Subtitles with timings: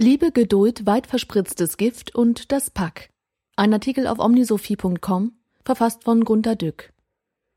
[0.00, 3.10] Liebe, Geduld, weit verspritztes Gift und das Pack.
[3.56, 5.32] Ein Artikel auf omnisophie.com,
[5.64, 6.92] verfasst von Gunter Dück.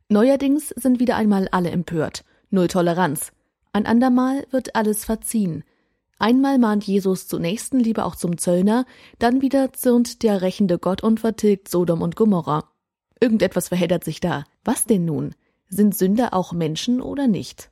[0.09, 2.23] Neuerdings sind wieder einmal alle empört.
[2.49, 3.31] Null Toleranz.
[3.73, 5.63] Ein andermal wird alles verziehen.
[6.17, 8.85] Einmal mahnt Jesus zur Nächstenliebe auch zum Zöllner,
[9.19, 12.71] dann wieder zürnt der rächende Gott und vertilgt Sodom und Gomorra.
[13.19, 14.45] Irgendetwas verheddert sich da.
[14.63, 15.35] Was denn nun?
[15.67, 17.69] Sind Sünder auch Menschen oder nicht?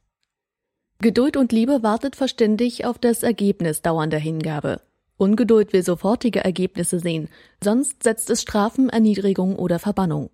[1.02, 4.82] Geduld und Liebe wartet verständig auf das Ergebnis dauernder Hingabe.
[5.16, 7.30] Ungeduld will sofortige Ergebnisse sehen,
[7.64, 10.30] sonst setzt es Strafen, Erniedrigung oder Verbannung.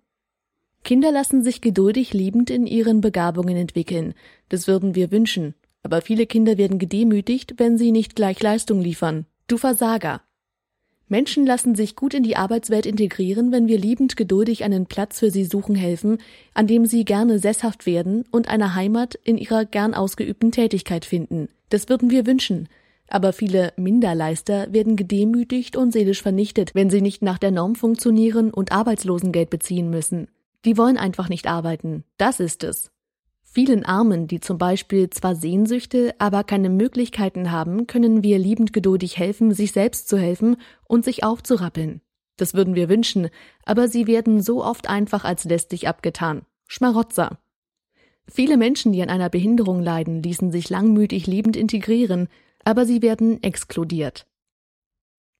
[0.82, 4.14] Kinder lassen sich geduldig liebend in ihren Begabungen entwickeln.
[4.48, 5.54] Das würden wir wünschen.
[5.84, 9.26] Aber viele Kinder werden gedemütigt, wenn sie nicht gleich Leistung liefern.
[9.46, 10.22] Du Versager.
[11.08, 15.30] Menschen lassen sich gut in die Arbeitswelt integrieren, wenn wir liebend geduldig einen Platz für
[15.30, 16.18] sie suchen helfen,
[16.52, 21.48] an dem sie gerne sesshaft werden und eine Heimat in ihrer gern ausgeübten Tätigkeit finden.
[21.68, 22.68] Das würden wir wünschen.
[23.08, 28.50] Aber viele Minderleister werden gedemütigt und seelisch vernichtet, wenn sie nicht nach der Norm funktionieren
[28.50, 30.26] und Arbeitslosengeld beziehen müssen.
[30.64, 32.02] Die wollen einfach nicht arbeiten.
[32.18, 32.90] Das ist es.
[33.56, 39.16] Vielen Armen, die zum Beispiel zwar Sehnsüchte, aber keine Möglichkeiten haben, können wir liebend geduldig
[39.16, 42.02] helfen, sich selbst zu helfen und sich aufzurappeln.
[42.36, 43.30] Das würden wir wünschen,
[43.64, 46.42] aber sie werden so oft einfach als lästig abgetan.
[46.66, 47.38] Schmarotzer.
[48.28, 52.28] Viele Menschen, die an einer Behinderung leiden, ließen sich langmütig liebend integrieren,
[52.62, 54.26] aber sie werden exkludiert.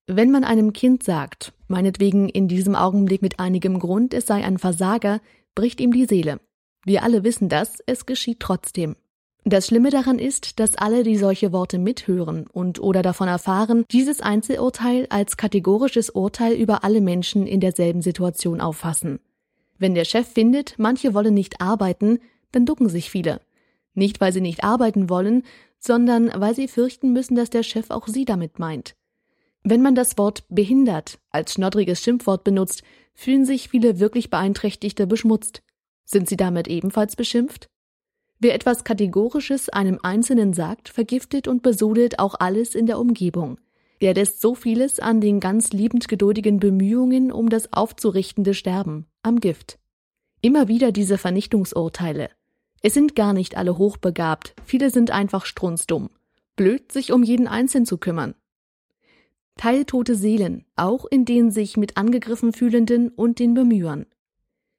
[0.07, 4.57] Wenn man einem Kind sagt, meinetwegen in diesem Augenblick mit einigem Grund, es sei ein
[4.57, 5.21] Versager,
[5.55, 6.41] bricht ihm die Seele.
[6.87, 8.95] Wir alle wissen das, es geschieht trotzdem.
[9.45, 14.21] Das Schlimme daran ist, dass alle, die solche Worte mithören und oder davon erfahren, dieses
[14.21, 19.19] Einzelurteil als kategorisches Urteil über alle Menschen in derselben Situation auffassen.
[19.79, 22.21] Wenn der Chef findet, manche wollen nicht arbeiten,
[22.53, 23.41] dann ducken sich viele.
[23.95, 25.43] Nicht, weil sie nicht arbeiten wollen,
[25.81, 28.95] sondern weil sie fürchten müssen, dass der Chef auch sie damit meint.
[29.65, 35.63] Wenn man das Wort behindert als schnoddriges Schimpfwort benutzt, fühlen sich viele wirklich Beeinträchtigte beschmutzt.
[36.07, 37.69] Sind sie damit ebenfalls beschimpft?
[38.39, 43.59] Wer etwas Kategorisches einem Einzelnen sagt, vergiftet und besudelt auch alles in der Umgebung.
[44.01, 49.41] Der lässt so vieles an den ganz liebend geduldigen Bemühungen um das aufzurichtende Sterben, am
[49.41, 49.79] Gift.
[50.43, 52.31] Immer wieder diese Vernichtungsurteile.
[52.83, 56.11] Es sind gar nicht alle hochbegabt, viele sind einfach strunzdumm.
[56.57, 58.35] Blöd, sich um jeden Einzelnen zu kümmern.
[59.57, 64.07] Teiltote Seelen, auch in den sich mit angegriffen fühlenden und den Bemühern.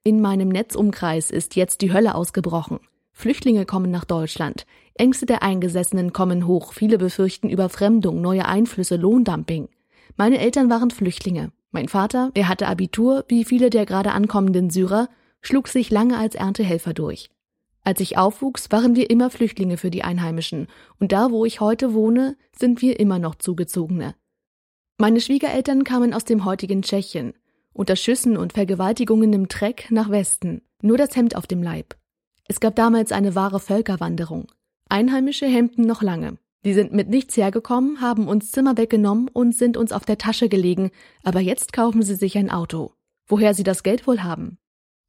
[0.07, 2.79] In meinem Netzumkreis ist jetzt die Hölle ausgebrochen.
[3.11, 4.65] Flüchtlinge kommen nach Deutschland.
[4.93, 6.71] Ängste der Eingesessenen kommen hoch.
[6.71, 9.67] Viele befürchten Überfremdung, neue Einflüsse, Lohndumping.
[10.15, 11.51] Meine Eltern waren Flüchtlinge.
[11.71, 15.09] Mein Vater, er hatte Abitur, wie viele der gerade ankommenden Syrer,
[15.41, 17.29] schlug sich lange als Erntehelfer durch.
[17.83, 20.67] Als ich aufwuchs, waren wir immer Flüchtlinge für die Einheimischen,
[21.01, 24.15] und da, wo ich heute wohne, sind wir immer noch Zugezogene.
[24.97, 27.33] Meine Schwiegereltern kamen aus dem heutigen Tschechien
[27.77, 31.95] unter Schüssen und Vergewaltigungen im Treck nach Westen, nur das Hemd auf dem Leib.
[32.47, 34.51] Es gab damals eine wahre Völkerwanderung.
[34.89, 36.37] Einheimische hemmten noch lange.
[36.65, 40.49] Die sind mit nichts hergekommen, haben uns Zimmer weggenommen und sind uns auf der Tasche
[40.49, 40.91] gelegen,
[41.23, 42.93] aber jetzt kaufen sie sich ein Auto.
[43.27, 44.57] Woher sie das Geld wohl haben?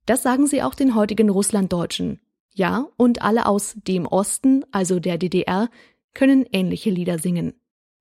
[0.04, 2.20] Das sagen sie auch den heutigen Russlanddeutschen.
[2.52, 5.68] Ja, und alle aus dem Osten, also der DDR,
[6.14, 7.54] können ähnliche Lieder singen.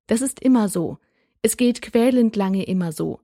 [0.07, 0.97] Das ist immer so.
[1.41, 3.19] Es geht quälend lange immer so.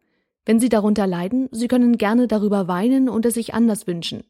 [0.45, 4.23] Wenn Sie darunter leiden, Sie können gerne darüber weinen und es sich anders wünschen.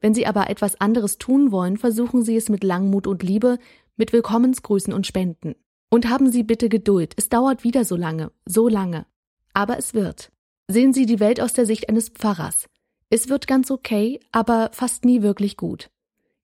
[0.00, 3.58] Wenn Sie aber etwas anderes tun wollen, versuchen Sie es mit Langmut und Liebe,
[3.96, 5.54] mit Willkommensgrüßen und Spenden.
[5.90, 9.06] Und haben Sie bitte Geduld, es dauert wieder so lange, so lange.
[9.52, 10.30] Aber es wird.
[10.68, 12.66] Sehen Sie die Welt aus der Sicht eines Pfarrers.
[13.08, 15.90] Es wird ganz okay, aber fast nie wirklich gut.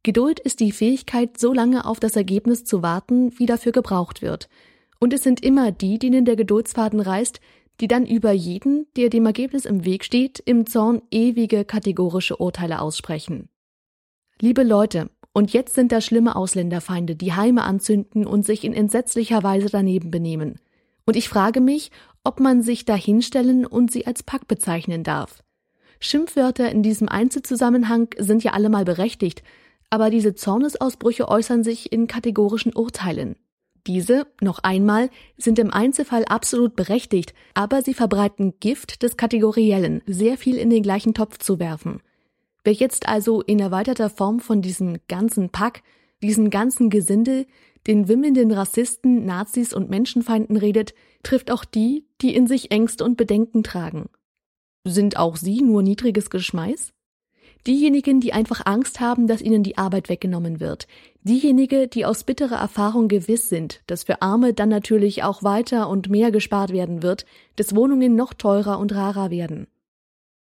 [0.03, 4.49] Geduld ist die Fähigkeit, so lange auf das Ergebnis zu warten, wie dafür gebraucht wird.
[4.99, 7.41] Und es sind immer die, denen der Geduldsfaden reißt,
[7.81, 12.81] die dann über jeden, der dem Ergebnis im Weg steht, im Zorn ewige kategorische Urteile
[12.81, 13.49] aussprechen.
[14.41, 19.43] Liebe Leute, und jetzt sind da schlimme Ausländerfeinde, die Heime anzünden und sich in entsetzlicher
[19.43, 20.59] Weise daneben benehmen.
[21.05, 21.91] Und ich frage mich,
[22.25, 25.43] ob man sich da hinstellen und sie als Pack bezeichnen darf.
[26.01, 29.43] Schimpfwörter in diesem Einzelzusammenhang sind ja allemal berechtigt,
[29.91, 33.37] aber diese Zornesausbrüche äußern sich in kategorischen Urteilen.
[33.87, 40.37] Diese, noch einmal, sind im Einzelfall absolut berechtigt, aber sie verbreiten Gift des Kategoriellen, sehr
[40.37, 42.01] viel in den gleichen Topf zu werfen.
[42.65, 45.85] Wer jetzt also in erweiterter Form von diesem ganzen Pack,
[46.21, 47.47] diesen ganzen Gesindel,
[47.87, 50.93] den wimmelnden Rassisten, Nazis und Menschenfeinden redet,
[51.23, 54.09] trifft auch die, die in sich Ängste und Bedenken tragen.
[54.83, 56.93] Sind auch sie nur niedriges Geschmeiß?
[57.67, 60.87] Diejenigen, die einfach Angst haben, dass ihnen die Arbeit weggenommen wird.
[61.23, 66.09] Diejenigen, die aus bitterer Erfahrung gewiss sind, dass für Arme dann natürlich auch weiter und
[66.09, 67.27] mehr gespart werden wird,
[67.57, 69.67] dass Wohnungen noch teurer und rarer werden.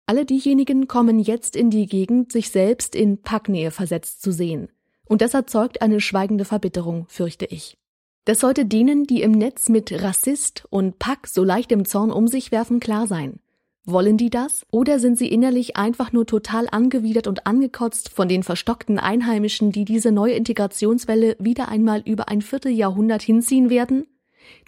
[0.07, 4.69] Alle diejenigen kommen jetzt in die Gegend, sich selbst in Packnähe versetzt zu sehen.
[5.07, 7.79] Und das erzeugt eine schweigende Verbitterung, fürchte ich.
[8.27, 12.29] Das sollte denen, die im Netz mit Rassist und Pack so leicht im Zorn um
[12.29, 13.41] sich werfen, klar sein.
[13.87, 14.65] Wollen die das?
[14.71, 19.85] Oder sind sie innerlich einfach nur total angewidert und angekotzt von den verstockten Einheimischen, die
[19.85, 24.07] diese neue Integrationswelle wieder einmal über ein Vierteljahrhundert hinziehen werden?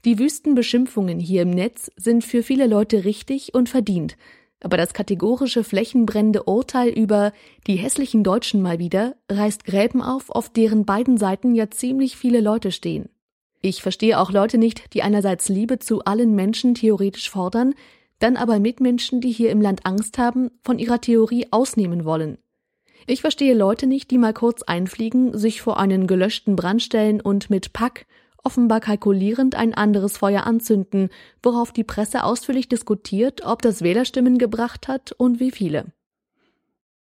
[0.05, 4.17] Die wüsten Beschimpfungen hier im Netz sind für viele Leute richtig und verdient,
[4.61, 7.33] aber das kategorische flächenbrennende Urteil über
[7.67, 12.41] die hässlichen Deutschen mal wieder reißt Gräben auf, auf deren beiden Seiten ja ziemlich viele
[12.41, 13.09] Leute stehen.
[13.61, 17.75] Ich verstehe auch Leute nicht, die einerseits Liebe zu allen Menschen theoretisch fordern,
[18.19, 22.39] dann aber Mitmenschen, die hier im Land Angst haben, von ihrer Theorie ausnehmen wollen.
[23.07, 27.51] Ich verstehe Leute nicht, die mal kurz einfliegen, sich vor einen gelöschten Brand stellen und
[27.51, 28.07] mit Pack,
[28.43, 31.11] offenbar kalkulierend, ein anderes Feuer anzünden,
[31.43, 35.93] worauf die Presse ausführlich diskutiert, ob das Wählerstimmen gebracht hat und wie viele.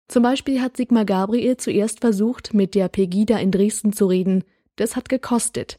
[0.09, 4.43] Zum Beispiel hat Sigmar Gabriel zuerst versucht, mit der Pegida in Dresden zu reden.
[4.77, 5.79] Das hat gekostet.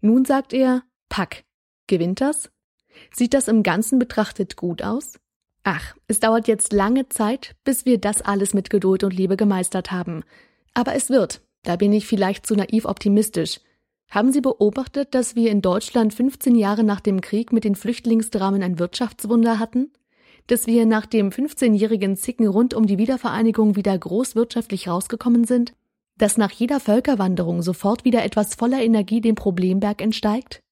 [0.00, 1.44] Nun sagt er, Pack.
[1.88, 2.50] Gewinnt das?
[3.12, 5.18] Sieht das im Ganzen betrachtet gut aus?
[5.64, 9.90] Ach, es dauert jetzt lange Zeit, bis wir das alles mit Geduld und Liebe gemeistert
[9.90, 10.22] haben.
[10.74, 11.40] Aber es wird.
[11.64, 13.60] Da bin ich vielleicht zu naiv optimistisch.
[14.08, 18.62] Haben Sie beobachtet, dass wir in Deutschland 15 Jahre nach dem Krieg mit den Flüchtlingsdramen
[18.62, 19.90] ein Wirtschaftswunder hatten?
[20.46, 25.72] Dass wir nach dem 15-jährigen Zicken rund um die Wiedervereinigung wieder großwirtschaftlich rausgekommen sind?
[26.18, 30.62] Dass nach jeder Völkerwanderung sofort wieder etwas voller Energie dem Problemberg entsteigt?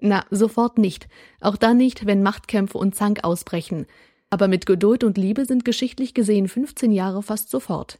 [0.00, 1.08] Na, sofort nicht.
[1.40, 3.86] Auch dann nicht, wenn Machtkämpfe und Zank ausbrechen.
[4.30, 7.98] Aber mit Geduld und Liebe sind geschichtlich gesehen 15 Jahre fast sofort.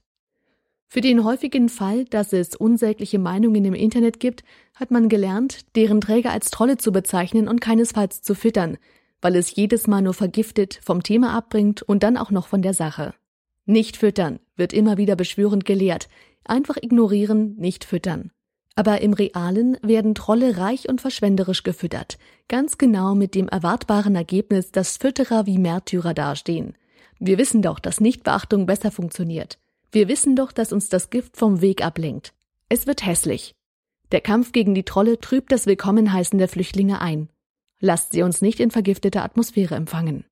[0.90, 4.42] Für den häufigen Fall, dass es unsägliche Meinungen im Internet gibt,
[4.74, 8.78] hat man gelernt, deren Träger als Trolle zu bezeichnen und keinesfalls zu füttern,
[9.20, 12.72] weil es jedes Mal nur vergiftet, vom Thema abbringt und dann auch noch von der
[12.72, 13.14] Sache.
[13.66, 16.08] Nicht füttern wird immer wieder beschwörend gelehrt.
[16.44, 18.30] Einfach ignorieren, nicht füttern.
[18.78, 22.16] Aber im Realen werden Trolle reich und verschwenderisch gefüttert,
[22.46, 26.76] ganz genau mit dem erwartbaren Ergebnis, dass Fütterer wie Märtyrer dastehen.
[27.18, 29.58] Wir wissen doch, dass Nichtbeachtung besser funktioniert.
[29.90, 32.34] Wir wissen doch, dass uns das Gift vom Weg ablenkt.
[32.68, 33.56] Es wird hässlich.
[34.12, 37.30] Der Kampf gegen die Trolle trübt das Willkommenheißen der Flüchtlinge ein.
[37.80, 40.22] Lasst sie uns nicht in vergifteter Atmosphäre empfangen.